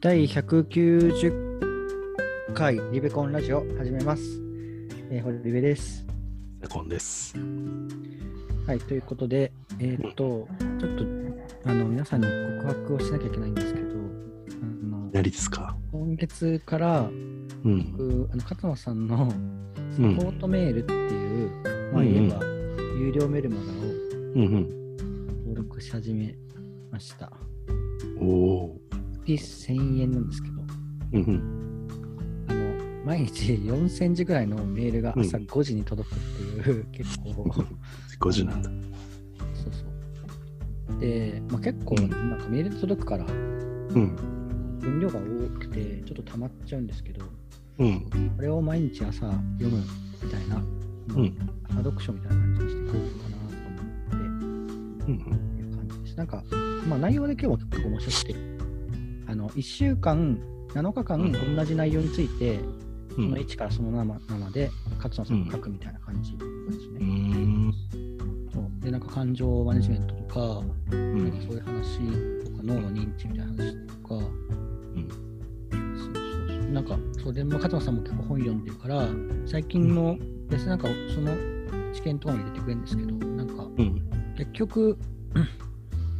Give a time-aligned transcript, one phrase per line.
[0.00, 4.22] 第190回リベコンラジオ始めます。
[5.10, 6.06] えー、ホリベです。
[6.62, 7.34] セコンです。
[8.66, 11.04] はい、ということで、えーっと、ちょっと
[11.70, 12.26] あの皆さんに
[12.62, 13.92] 告白をしなきゃいけないんですけど、あ
[14.86, 15.76] の何ですか？
[15.92, 17.08] 今月からう
[17.68, 17.92] ん。
[17.92, 19.32] 僕あの勝間さんのサポ
[20.02, 21.50] うんートメールっていう、
[21.92, 22.42] まあうんうん言えば
[22.98, 23.72] 有料メルマガをうん
[24.34, 24.68] うん。
[25.44, 26.34] 登録し始め
[26.90, 27.30] ました。
[28.18, 28.80] おお
[29.30, 30.64] ピース1000円なんですけど、ー。
[31.12, 32.46] うんうん。
[32.48, 36.18] あの毎日4000字ぐらいのメールが朝うん5時に届くっ
[36.64, 37.44] ていう、 結構
[38.18, 38.70] 5時なんだ。
[39.54, 43.28] そうそうで、まあ、結構うんなんかメールで届くからう
[43.98, 44.16] ん。
[44.80, 47.24] 分量が多くてちょっと溜まっちゃうんですけど
[47.78, 48.00] うん。
[48.34, 49.84] これを毎日朝読む
[50.24, 51.36] みたいな、うん。
[51.68, 54.34] 朝読書みたいな感じにしていこうかなと思
[55.04, 55.52] ってうん。
[55.52, 56.42] っていう感じですなんか、
[56.88, 58.59] まあ、内容だけは結構面白くて
[59.30, 60.40] あの1週間
[60.74, 63.34] 7日間うん同じ内容について、うそのん。
[63.34, 66.44] 1からその7まで勝野さんが書くみたいな感じです
[66.90, 66.98] ね。
[67.00, 67.74] うん。
[68.52, 71.42] そうでなんか感情マネジメントとか、うなんかん。
[71.46, 71.98] そういう話
[72.44, 74.14] とか脳の認知みたいな話とか、
[76.72, 79.08] なんかそうで、まあ、勝間さんも結構本読んでるから
[79.46, 81.36] 最近も別になんかその
[81.92, 84.10] 知見とかも入れてくれるんですけどなんかうん。
[84.36, 84.98] 結局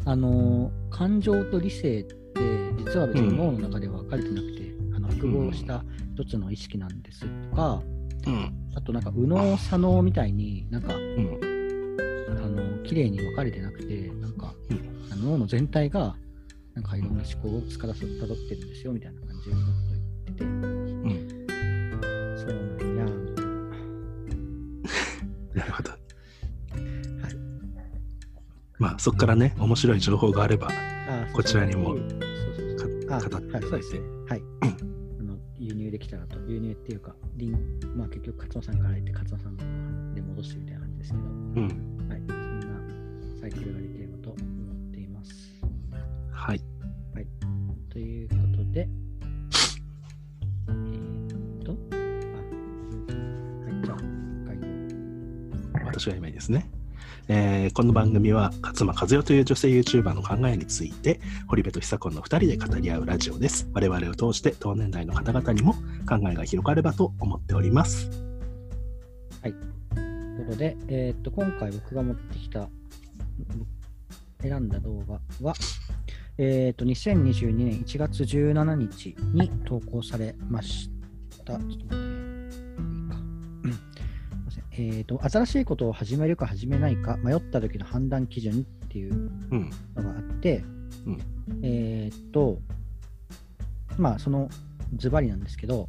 [0.04, 2.14] あの感情と理性って
[2.78, 5.84] 実は別に脳の中では分かれてなくて、あの複合した
[6.14, 7.82] 一つの意識なんですとか、
[8.26, 8.54] うん。
[8.74, 11.40] あとなんか右脳左脳みたいになんかうん。
[12.28, 14.90] あの綺麗に分かれてなくてなんか、うん
[15.22, 16.16] 脳の全体が
[16.74, 18.08] なんかいろんな思考をつからたどっ
[18.48, 20.79] てるんですよみたいな感じのことを言ってて、
[28.80, 30.68] まあ、そこからね、面白い情報があれば、
[31.34, 32.08] こちらにも語ってい
[33.06, 34.00] ただいて。
[34.26, 34.42] はい。
[35.20, 42.08] あの輸入できたらと、輸入っていうか、リンまあ結局、勝野さんから入って、勝野さんで戻してみたいな感じですけど、うん。
[42.08, 42.66] はい、そんな
[43.40, 45.60] サイクルができればと思っています。
[46.32, 46.62] はい。
[47.90, 48.88] ということで、
[50.68, 51.96] えーっと、あ、
[53.66, 53.96] はい、じゃあ、
[54.46, 54.56] 概
[55.82, 55.86] 要。
[55.86, 56.70] 私が今いいですね。
[57.32, 63.70] えーこの番組は勝間和代という女性 YouTuber の考えについて堀部と久子の2人で語り合うラジオです。
[63.72, 65.74] 我々を通して同年代の方々にも
[66.08, 68.10] 考えが広がればと思っております
[69.42, 69.54] はい。
[69.94, 72.68] ということで、えーっと、今回僕が持ってきた、
[74.42, 75.54] 選んだ動画は、
[76.36, 80.90] えーっと、2022年1月17日に投稿されまし
[81.44, 81.52] た。
[81.52, 82.09] ちょっと待って
[84.72, 89.70] えーっと、新しいことを始めるか始めないか迷った時の判断基準っていううん。
[89.96, 90.62] のがあって、
[91.06, 91.18] うん
[91.62, 92.58] えーっと、
[93.98, 94.48] まあ、その
[94.96, 95.88] ズバリなんですけど、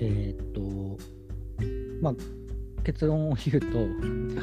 [0.00, 0.98] えーっと、
[2.00, 2.14] まあ、
[2.84, 3.78] 結論を言うと、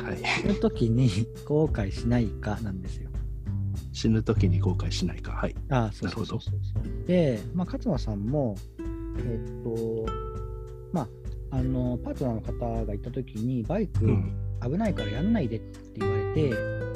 [0.03, 0.17] はい。
[0.41, 1.09] 死ぬ時に
[1.45, 3.09] 後悔しないかなんですよ。
[3.93, 5.31] 死ぬ時に後悔しないか。
[5.31, 5.55] はい。
[5.69, 7.07] ああ、そうそうそうそうそう。
[7.07, 8.55] で、まあ、勝間さんも、
[9.19, 10.11] えーっと、
[10.91, 11.07] まあ、
[11.51, 14.33] あの、パートナーの方がいた時に、バイクうん。
[14.61, 16.49] 危ないからやんないでって言われて、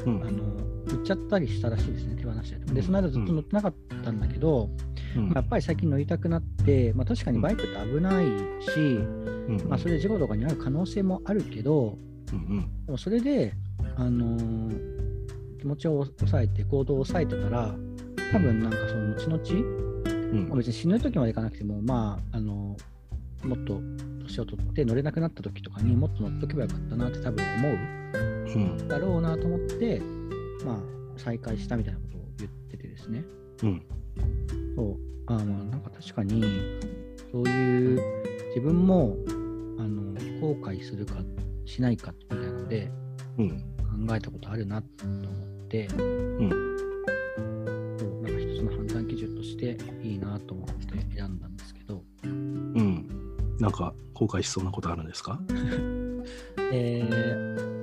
[0.05, 0.23] うん。
[0.23, 0.43] あの
[0.87, 2.57] 売っちゃったりしたらしいですね、手放して。
[2.73, 2.83] で、うん。
[2.83, 3.73] その間ずっと乗ってなかっ
[4.03, 4.69] たんだけど、
[5.15, 5.27] うん。
[5.27, 8.25] まあやっぱり最近乗りたくなって、まあ、確かにバイクって危ない
[8.61, 9.65] し、うん。
[9.67, 11.97] まあ、それで事故とかになる可能性もあるけど、
[12.31, 13.53] うんでもそれで、
[13.95, 14.99] あのー
[15.59, 17.75] 気持ちを抑えて、行動を抑えてたら、
[18.31, 20.47] 多分なんかその後々、うん。
[20.47, 22.77] まあ別に死ぬ時までいかなくても、まあ、あの
[23.43, 23.81] もっと
[24.29, 27.77] 年を取って乗れなくなった時とかにもっと乗っとけばよかったなって多分思う
[28.55, 28.87] うん。
[28.87, 30.01] だろうなと思って、
[30.65, 30.77] まあ、
[31.17, 33.23] 再開したみたいなことを言っててですね。
[33.63, 33.81] うん。
[34.75, 34.97] そう。
[35.27, 36.41] あまあ、なんか確かに、
[37.31, 38.01] そういう
[38.49, 39.15] 自分も、
[39.77, 41.15] あの、後悔するか
[41.65, 42.91] しないかみたいなので
[43.37, 43.49] うん。
[44.07, 45.29] 考えたことあるなと思
[45.65, 45.89] って、ん。
[45.89, 45.95] そ
[48.05, 48.21] う。
[48.23, 50.75] なんか一つの判断基準としていいなと思って
[51.15, 53.07] 選んだんですけど、うん。
[53.59, 55.39] なんか後悔しそうなことあるんですか？
[56.71, 57.79] えー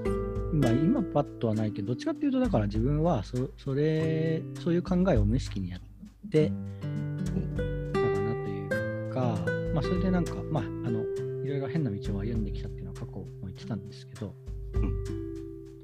[0.52, 5.80] まあ、今パッとはないけど、どっちかっていうと、だから自分はそそれ、そういう考えを無意識にやっ
[6.30, 6.50] て
[7.92, 9.38] たかなというか、
[9.74, 11.02] まあ、それでなんか、まあ、あの、
[11.44, 14.34] いろいろ変な道を歩んできたっていうのは過去も言ってたんですけど、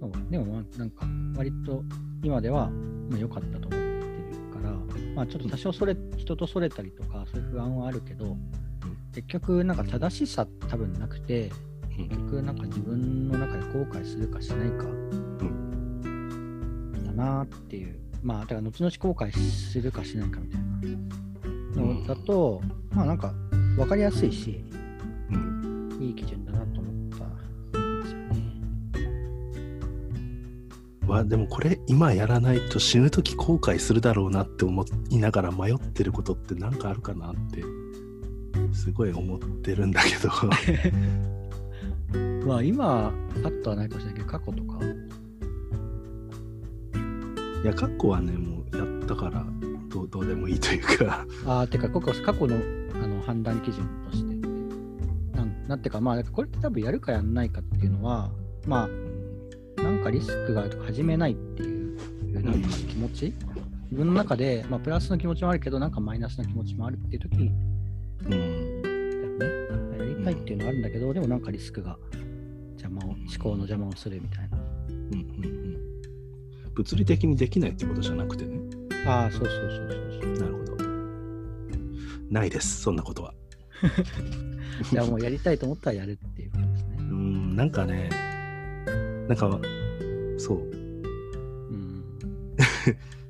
[0.01, 1.07] そうでも、まあ、なんか、
[1.37, 1.85] 割と
[2.23, 2.71] 今では、
[3.11, 3.83] まあ、良かったと思ってる
[4.53, 4.73] から、
[5.15, 8.37] まあ、ちょっと多少それ、人とそれたりとか、そういう不安はあるけど、
[9.13, 11.51] 結局、なんか正しさ多分なくて、
[11.99, 12.09] うん。
[12.09, 14.85] 結局なんか自分の中で後悔するかしないか
[17.05, 17.99] だなっていう。
[18.23, 20.61] まあだから後々後悔するかしないかみたい
[21.77, 23.35] なのだと、まあなんか
[23.77, 24.65] 分かりやすいし、
[25.31, 25.99] うん。
[26.01, 27.27] いい基準だなと思った
[27.79, 28.43] んですよね。
[31.07, 37.63] わでもこれ今やらないと死ぬ時後悔するだろうなって思いながら迷ってることって何かあるかなって
[38.73, 40.31] すごい思ってるんだけど。
[42.47, 44.79] まあ今、パッとはないかもしれないけど、過去とか、
[47.63, 49.47] いや過去はねもうやったから
[49.89, 51.25] どうどうでもいいというか。
[51.47, 52.57] ああ、てか、過去過去の
[53.03, 54.35] あの判断基準として、
[55.37, 58.31] なんなんていうか、まあ、これって多分やるかやんないかっていうのは、
[58.67, 58.89] ま
[59.79, 61.99] あ、なんかリスクがあるとか始めないっていう、
[62.33, 62.45] なん。
[62.45, 63.35] か気持ち、
[63.93, 67.51] 自分の中で、まあ、プラスの気持ちもあるけど、なんかマイナスの気持ちもあるっていう時
[68.27, 69.99] うんだよね。
[69.99, 71.99] やりたいっていうのはあるんだけど、でもなんかリスクが
[72.79, 74.59] 邪魔を、思考の邪魔をするみたいな。
[74.59, 75.93] うんうんうん
[76.75, 78.59] 物理的にできないってことじゃなくてね
[79.07, 80.33] ああ、そうそうそうそうそう。
[80.39, 80.85] なるほど
[82.31, 83.35] ないですそんなことは
[84.91, 87.03] じゃあもうやりたいと思ったらやるっていうことですねう。
[87.03, 88.09] んなんかね
[89.29, 89.61] なんか
[90.39, 92.05] そううん。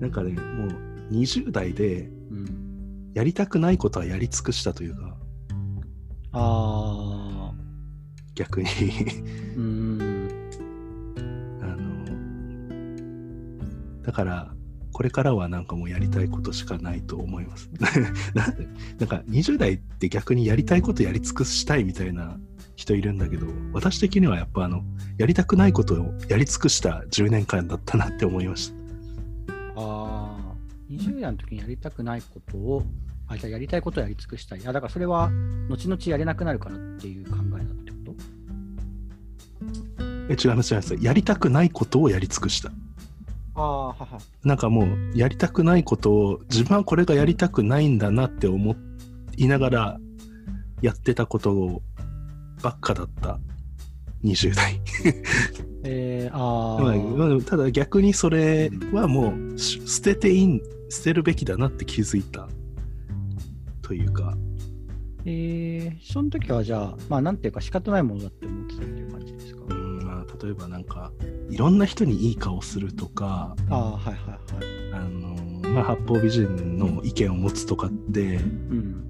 [0.00, 0.68] なんかねもう
[1.12, 2.68] 20代でうん。
[3.14, 5.16] やりたくないことはやり尽くしたというか
[6.32, 7.54] ああ、
[8.36, 8.68] 逆に
[9.56, 10.28] うん。
[11.60, 12.04] あの
[14.02, 14.52] だから
[14.92, 17.70] これからはなんかもうやりたいことしかないと思います
[18.34, 18.46] な
[19.06, 22.38] んか20代って逆にやりたいことやり尽くしたいみたいな
[22.76, 24.84] 人いるんだけど私的にはやっぱあの
[25.18, 28.77] やりたくないことをやり尽くした10年間だったなって思いました
[30.90, 32.82] 20代の時にやりたくないことを、
[33.26, 34.60] あ、じゃあやりたいことをやり尽くしたい。
[34.66, 35.30] あ、だからそれは、
[35.68, 38.14] 後々やれなくなるからっていう考えだってこと？
[40.30, 40.96] え違います違います。
[41.00, 42.70] やりたくないことをやり尽くした。
[43.54, 44.18] ああ、はは。
[44.44, 48.76] なんかもうやりたくないことを自分はこれがやりたくないんだなって思
[49.36, 50.00] いながら
[50.80, 51.82] やってたこと
[52.62, 53.40] ばっかだった。
[54.24, 54.80] 20代
[55.84, 56.96] えー、あまああ、
[57.28, 62.48] まあただ逆にそれはもうし捨てていいん捨てるべきだなって気づいた
[63.82, 64.36] というか
[65.24, 69.60] えー、その時はじゃあ、まあなんていうか仕方ないものだって思ってたっていう感じですか？
[69.68, 71.12] うんまあ例えばなんか
[71.50, 74.94] いろんな人にいい顔するとかああ、はいはいはい。
[74.94, 79.04] あの、まあ、八方美人の意見を持つとかってうん。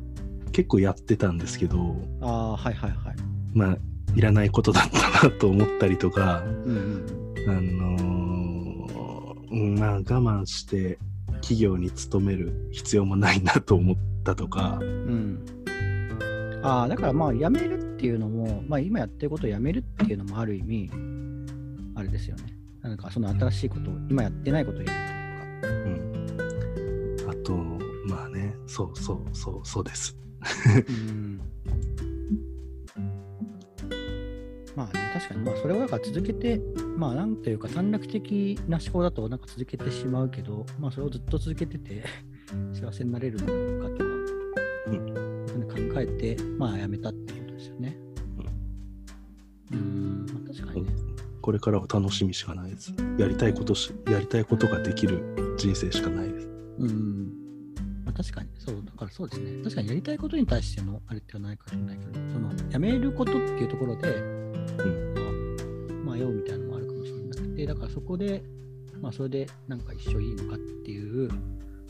[0.51, 3.17] 結構やってたんですけどああ、はいはいはい。
[3.55, 3.79] まあ
[4.17, 7.05] いらないことだったなと思ったりとかうん
[7.37, 7.49] うん。
[7.49, 10.99] あのうんまあ我慢して
[11.39, 15.45] 企業に勤める必要もないなと思ったとかうん。
[16.63, 20.91] ああ、だからまあ、辞めるっていうのも、まあ、今やってることを辞めるっていうのもある意味、
[21.95, 22.45] あれですよね。
[22.83, 25.19] なんか、その新しいことを、今やってないことをやるという
[25.63, 27.53] うんあと
[28.07, 30.19] まあねそうそうそうそうですか。
[30.89, 31.41] うん。
[34.79, 36.61] まあね、確かに、まあ、それをなんか続けて、
[36.97, 42.05] まあ、なんというか、短絡的な思考だと、なんか続けてしまうけど、まあ、それをずっと続けてて、
[42.73, 44.05] 幸せになれるのかとか、
[44.93, 45.19] うん
[45.69, 47.99] 考えて、まあ、やめたってことですよね。
[49.73, 50.93] うん、まあ、確かにね。
[51.43, 57.33] これからは楽しみしかないですやりたいことしやりたいことができる人生しかないですうん。
[58.05, 59.63] まあ、確かに、そう、だからそうですね。
[59.65, 64.38] 確かにやりたいことに対してのあれではないかもしれないけど、その、やめることっていうところで、
[66.05, 68.43] まあ、迷うみたいなのもあるかもしれなくて、だからそこで、
[69.01, 71.29] まあ、それでなんか一緒いいのかっていう、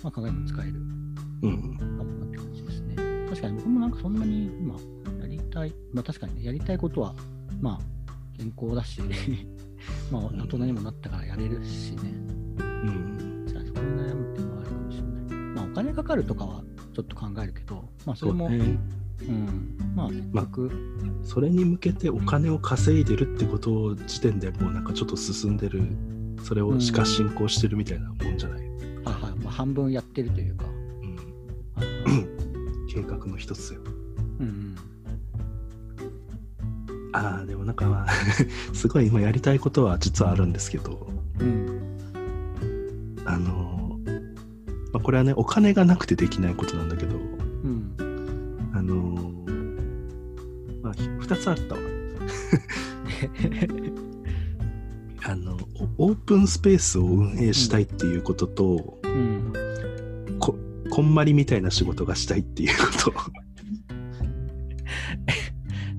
[0.03, 0.75] まあ、考えも使える
[1.43, 2.97] うんかもなって感じですね。
[3.29, 4.75] 確かに僕もなんかそんなに今、
[5.21, 7.15] やりたい、まあ確かにね、やりたいことは、
[7.61, 9.01] まあ、健康だし、
[10.11, 12.13] まあ、大人にもなったからやれるしね。
[12.59, 15.39] うんじゃあそこに悩むっていうのはあるかもしれない。
[15.55, 18.79] まあ、お金かかるとかはちょっと考えるけど、まあ、それも、そうね
[19.23, 20.71] うん、まあ、ね、まあ僕、
[21.25, 25.83] それに向けてお金を稼いでるってこと時点でもうなんかちょっと進んでる。
[26.43, 33.81] それをしか進行してるみたいなもんじゃない、はいはい、まあ、半分やってるというか、うん、計画の一つよ。
[34.41, 34.77] うん
[37.11, 38.09] ああでもなんかまあ
[38.75, 41.09] すごい今やりたいことは実はあるんですけど。
[41.41, 44.33] うん、うん、あのー
[44.93, 47.18] まあ、これはねお金がなくてできないことなんだけど
[51.39, 51.81] つあったわ
[55.25, 55.59] あの
[55.99, 59.53] オープンスペースを運営したいっていうことと、うん。
[60.39, 60.57] こ
[60.91, 63.13] こんまりみたいな仕事がしたいっていうこと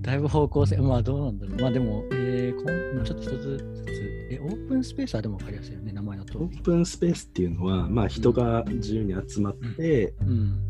[0.01, 1.62] だいぶ方向性、まあどうなんだろう。
[1.62, 2.65] まあでも、えー、こん
[3.05, 3.89] ちょっと一つずつ
[4.31, 6.39] え、オープンスペースはでも分かりやすいよね、名前の通り。
[6.39, 10.68] オープンスペースっていうのは、まあ、人が自由に集まって、うん。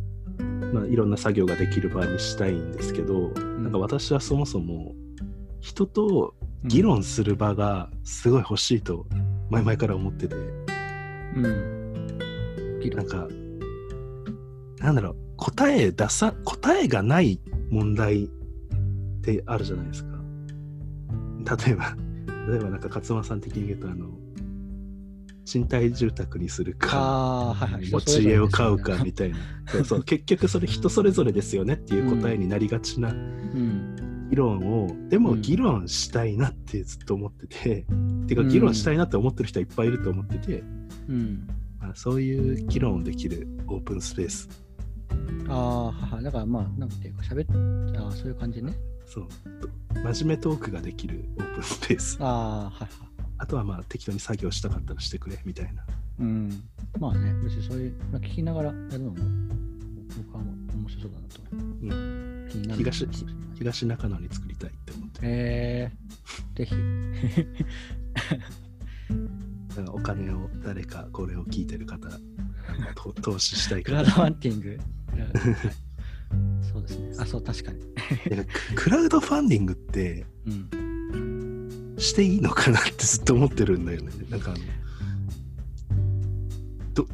[0.73, 4.93] まあ、いろんな作業ができる場にしたいんですけど、なんか私はそもそも
[5.59, 9.05] 人と議論する場がすごい欲しいと
[9.49, 11.89] 前々から思ってて、うん。
[12.95, 13.27] なんか、
[14.79, 17.39] なんだろう、答え出さ、答えがない
[17.69, 18.27] 問題っ
[19.21, 20.09] てあるじゃないですか。
[21.65, 21.95] 例えば、
[22.47, 24.09] 例えばなんか勝間さん的に言うと、あの、
[25.49, 27.89] 賃貸住宅にするか、ああ、はいはい。
[27.89, 29.37] 持ち家を買うかみたいな。
[29.67, 34.27] そうそう結局それ人それぞれですよねっていう答えになりがちなうん。
[34.29, 37.85] 議論を、でもうん議論したいなってずっと思ってて、
[38.27, 40.63] てかうん議論したいなって思ってる人はいっぱいいると思ってて、
[41.07, 41.47] うん。
[41.79, 44.47] まあ、そういう議論をできるオープンスペース。
[45.47, 46.21] ああ。
[46.21, 48.71] だからまあ、なんていうか、喋っああ、そういう感じね。
[49.07, 49.27] そう。
[50.13, 52.17] 真面目トークができるオープンスペース。
[52.21, 53.08] ああ、はいはい。
[53.39, 55.83] あとはまあ適当に作業したかったらしてくれみたいな。
[56.19, 56.63] うん。
[56.99, 59.15] まあね、別にそういう、まあ、聞きながらやるのも、
[60.17, 60.41] 僕は
[60.75, 61.41] 面白そうだなと。
[61.51, 61.59] うん。
[62.49, 63.07] 気になる東
[63.57, 65.19] 東中野に作りたいって思って。
[65.23, 66.75] えー、ぜひ。
[69.69, 72.17] だからお金を誰かこれを聞いてる方、あの
[73.13, 74.05] と 投資したいクラウ。
[74.05, 74.77] ドファンディング？
[75.11, 75.27] はい
[76.71, 77.15] そうですね。
[77.17, 77.79] あ、そう、確かに。
[78.75, 80.69] クラウドファンディングってうん。
[81.99, 84.11] していいのかなってずっと思ってるんだよね。
[84.29, 84.53] なんか
[86.93, 87.05] ど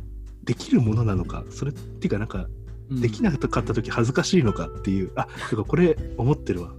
[0.44, 2.48] できるものなのか、それっていうかなんか
[2.89, 6.72] うんできなかった時恥ずかしいのかっていう、あてかこれ思ってるわ。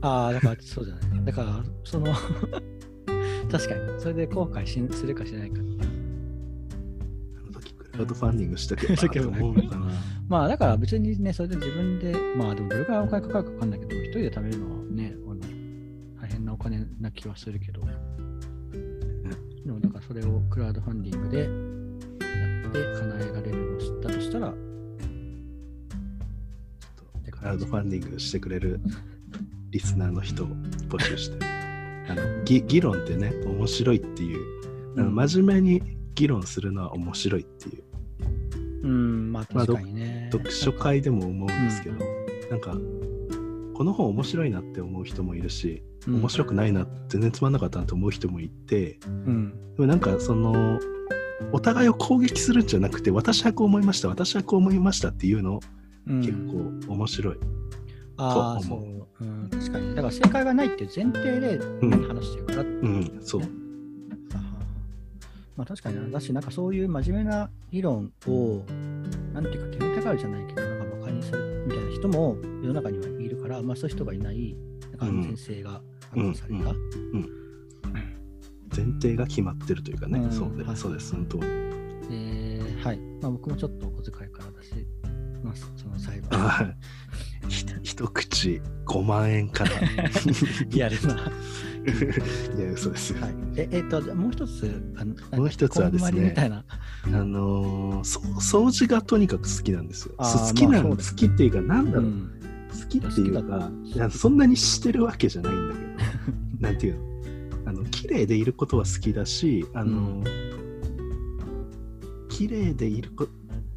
[0.00, 1.24] ああ、だからそうじゃない。
[1.24, 2.12] だから、その、
[3.50, 5.60] 確かに、それで後悔しするかしないか。
[5.60, 5.62] あ
[7.46, 9.92] の時クラウドファンディングしたけど、思うのかな。
[10.28, 15.14] まあ、だから別にね、それで自分で、まあ、でもどれくらいお金かかるかわかんないけど、一人で貯めるのはね、
[16.62, 17.80] 金な気はするけど、
[19.64, 24.52] でも、だからそれをクラウドファンディングでやって叶えられるのだとしたら、
[27.30, 28.80] クラウドファンディングしてくれる
[29.70, 30.48] リスナーの人を
[30.88, 31.44] 募集して。
[31.44, 31.46] る。
[32.08, 34.40] あの議議論ってね、面白いっていう、
[34.96, 35.82] 真面目に
[36.14, 40.28] 議論するのは面白いっていう、うん、まあ確かにね。
[40.32, 42.04] 読書会でも思うんですけど、
[42.50, 42.76] なんか、
[43.82, 49.74] この本面白いなって思う人もいるし、うん面白くないな、全然つまんなかったなって思う人もいて、うん。
[49.74, 50.78] でもなんかその、
[51.50, 55.58] お互いを攻撃するんじゃなくて、私はこう思いました、私はこう思いましたっていうの
[56.06, 56.32] うん結
[56.86, 57.36] 構面白い。
[58.16, 58.76] と思そ
[59.20, 59.48] う、うん。
[59.50, 59.88] 確かに。
[59.96, 63.40] だから正解がないっていう前提でうん話してるから、うん、そう。
[65.56, 66.08] まあ確かにな。
[66.08, 68.62] だし、なんかそういう真面目な議論を、
[69.34, 70.71] なんていうか、決めたがるじゃないけど、
[71.72, 74.54] みたいな人も世の中にはいるから、まあそういう人がいない、
[74.90, 76.74] なんか安全性が確保された。
[78.74, 81.38] 前提が決まってるというかね、うんそうではいそうです、本当。
[81.38, 81.46] で、
[82.82, 82.98] はい。
[83.20, 84.70] まあ僕もちょっとお小遣いからだし、
[85.42, 86.74] まあその裁判。
[87.82, 89.70] 一口5万円から。
[90.68, 91.32] リアルな。
[92.58, 93.20] いや、そうですよ。
[93.20, 93.34] はい。
[93.56, 96.34] え、えっと、もう一つ、あのもう一つはですね。
[96.38, 100.14] あのー掃除がとにかく好きなんですよ。
[100.18, 102.30] 好きなの、好まあそうですきっていうか、なんだろう、うん
[102.72, 103.70] 好きっていうか
[104.10, 107.00] そんなにしてるわけじゃないんだけど、なんていうの、
[107.66, 110.24] あの綺麗でいることは好きだし、あの、
[112.28, 113.32] 綺麗でいること、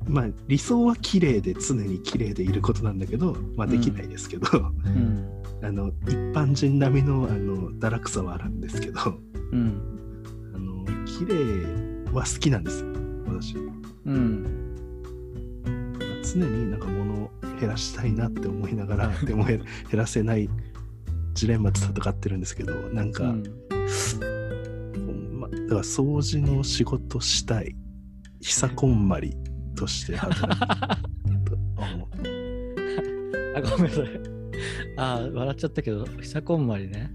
[0.07, 4.47] まあ理想は綺麗で常に綺麗でいることなんだけど、まあできないですけど、
[4.85, 5.34] うん。
[5.65, 8.99] あの一般人並みのあの堕落さはあるんですけど、
[9.51, 9.81] うん。
[10.53, 12.87] あの綺麗は好きなんですよ、
[13.25, 13.55] 私。
[14.05, 14.45] うん。
[16.23, 20.47] 常になんか物を減らしたいなって思いながら、でも減減らせない
[21.33, 23.43] ジレンマと戦ってるんですけど、なんか、うん
[25.39, 27.75] ま、だから掃除の仕事したい、
[28.39, 29.35] 久こんまり
[29.75, 30.79] として働きたい
[31.43, 32.07] と思う。
[33.55, 34.34] あ、ごめんなさい。
[34.97, 37.11] あー、笑っちゃったけど、久こんまりね。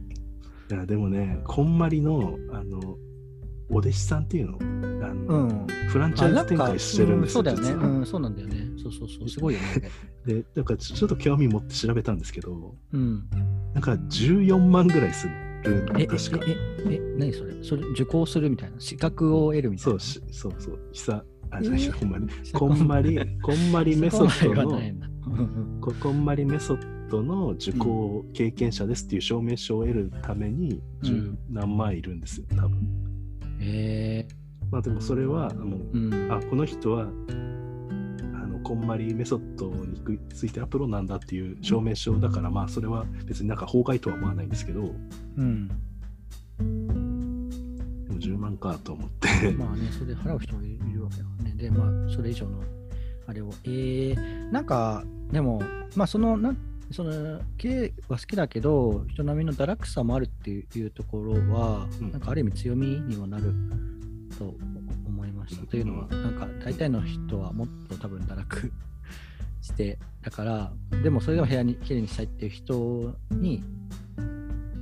[0.71, 2.97] いやでもね、こんまりの、あの、
[3.71, 4.59] お弟子さんっていうの、
[5.07, 7.41] あの、うんフランチャイズ展開してるんですよ。
[7.41, 7.85] うんそうだよね。
[7.85, 8.69] うん、そうなんだよね。
[8.81, 9.29] そうそうそう。
[9.29, 9.91] すごいよね。
[10.27, 13.25] で、なんかちょちょっと興味持って調べたんですけど、うん。
[13.75, 15.33] なんか14万ぐらいする
[15.99, 16.45] え、え、確か。
[16.47, 16.51] え、
[16.89, 17.63] え、え、何それ？
[17.65, 18.79] それ受講するみたいな？
[18.79, 19.91] 資格を得るみたいな？
[19.91, 20.79] そうし、そうそう。
[20.93, 21.13] 久、
[21.51, 22.29] あ、じゃない、えほんまに。
[22.29, 24.81] 久 こんまり、こんまりメソッドの
[25.81, 32.79] ここんまりメソッドの受講経験者ですっていう証明書を得るために十うん何万いるんですよ、多分。
[33.61, 34.26] え
[34.71, 36.33] まあでもそれはもう、ー、うん。
[36.33, 44.95] あ、この人は、あの、こんまりメソッドについてはプロなんだっていう証明書だから、まあそれは別になんか法外とは思わないんですけど、
[45.37, 45.69] うん。
[46.59, 46.64] で
[48.12, 49.50] も10万かと思って。
[49.52, 51.55] まあね、それで払う人もいるわけだからね。
[51.57, 52.62] で、まあ、それ以上の
[53.26, 53.50] あれを。
[53.64, 55.62] えー、なんか、でも、
[55.97, 56.57] まあ、その、なん
[56.93, 62.11] その、綺麗は好きだけど、人並みの堕落さもあるっていうところは、うん。
[62.11, 63.55] なんかある意味強みにもなる
[64.39, 64.55] と
[65.07, 65.67] 思いました。
[65.67, 68.73] というのは、なんか大体の人はもっと多分堕落
[69.63, 73.63] して、だから、でもそれでも部屋に綺麗にしたいっていう人に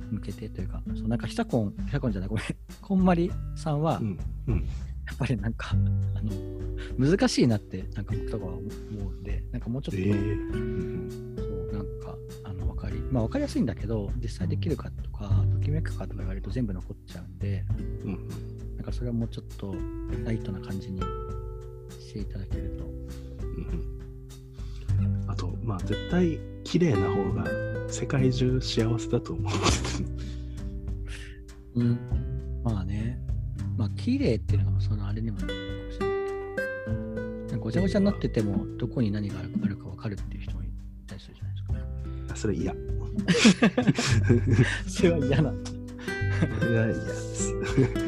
[0.09, 2.45] 向けてというか、そうなんかヒサコン、ヒサコンじゃない、ごめん、
[2.81, 4.55] こんまりさんは、うんうん。
[4.55, 5.75] やっぱりなんか、
[6.15, 6.31] あの、
[6.97, 8.61] 難しいなって、なんか僕とかは思
[9.09, 17.65] うんで、なんかもうちょっと、えーなんか、あの、わかり、まあわかりやすいんだけど、実際できるかとか、ときめくかとか言われると全部残っちゃうんで、
[18.03, 18.27] うんうん
[18.75, 19.75] なんかそれはもうちょっと
[20.23, 21.01] ライトな感じに
[21.99, 22.85] していただけると。
[22.85, 22.93] うん
[23.55, 23.99] うん
[25.27, 27.45] あと、まあ、絶対綺麗な方が
[27.87, 29.53] 世界中幸せだと思う。
[31.75, 31.99] うん。
[32.63, 33.19] まあね、
[33.77, 36.15] まあ綺麗っていうのがそのあれにもなるかもしれな
[37.45, 40.38] いけど、ごちゃごちゃになってても、どこに何があるかわかるっていう
[42.39, 42.71] それ嫌。
[42.71, 42.75] い
[44.87, 45.71] それは嫌なんだ。
[45.71, 45.77] や
[46.69, 47.53] 嫌です。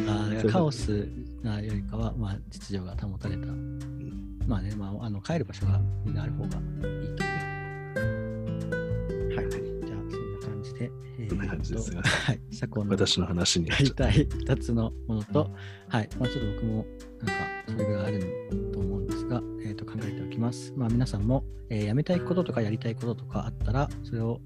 [0.08, 1.06] あーだからカオス
[1.44, 3.48] なよりかは、まあ、秩序が保たれた。
[4.48, 6.52] まあね、まあ、あの帰る場所がみんなある方がいい
[7.18, 7.51] という。
[10.82, 12.42] で、えーそんな感じですがとはい。
[12.52, 13.74] 社交の私の話にた。
[13.74, 15.52] やりたい2つのものと、
[15.90, 16.10] はい。
[16.20, 16.86] まあ、ちょっと僕も、
[17.20, 17.34] なんか、
[17.68, 20.74] それぐらいあると思うんですが、えー、と考えておきます。
[20.76, 24.42] まあ、皆さんも、えーやめたいこととかやりたいこととかあったら、それを、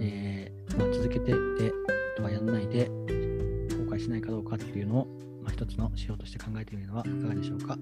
[0.00, 1.72] えーまあ、続けていって、
[2.16, 5.06] とはやらないで、後悔しないかどうかっていうのを、
[5.42, 7.78] まあ、一つの指標として考えてみるのはいかがでしょうか。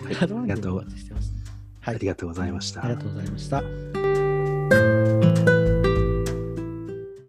[0.02, 1.32] はい、あありりがとうお待ちしてます。
[1.80, 2.06] はいあり。
[2.06, 2.84] がとうございました。
[2.84, 4.05] ありがとうございました。